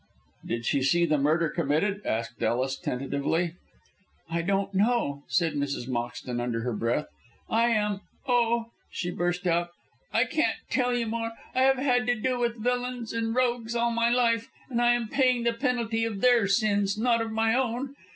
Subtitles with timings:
[0.43, 3.53] "Did she see the murder committed?" asked Ellis, tentatively.
[4.31, 5.87] "I don't know," said Mrs.
[5.87, 7.05] Moxton, under her breath.
[7.47, 9.69] "I am oh," she burst out,
[10.11, 11.33] "I can't tell you more.
[11.53, 15.07] I have had to do with villains and rogues all my life, and I am
[15.07, 17.95] paying the penalty of their sins, not of my own.